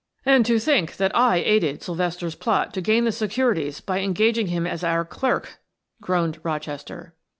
[0.25, 4.65] "And to think that I aided Sylvester's plot to gain the securities by engaging him
[4.65, 5.59] as our clerk,"
[6.01, 7.13] groaned Rochester.